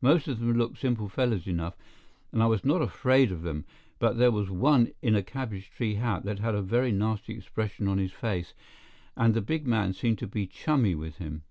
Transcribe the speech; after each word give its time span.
Most 0.00 0.28
of 0.28 0.38
them 0.38 0.54
looked 0.54 0.78
simple 0.78 1.10
fellows 1.10 1.46
enough, 1.46 1.74
and 2.32 2.42
I 2.42 2.46
was 2.46 2.64
not 2.64 2.80
afraid 2.80 3.30
of 3.30 3.42
them; 3.42 3.66
but 3.98 4.16
there 4.16 4.30
was 4.30 4.48
one 4.48 4.90
in 5.02 5.14
a 5.14 5.22
cabbage 5.22 5.70
tree 5.70 5.96
hat 5.96 6.24
that 6.24 6.38
had 6.38 6.54
a 6.54 6.62
very 6.62 6.90
nasty 6.90 7.34
expression 7.34 7.86
on 7.86 7.98
his 7.98 8.10
face, 8.12 8.54
and 9.14 9.34
the 9.34 9.42
big 9.42 9.66
man 9.66 9.92
seemed 9.92 10.20
to 10.20 10.26
be 10.26 10.46
chummy 10.46 10.94
with 10.94 11.18
him. 11.18 11.42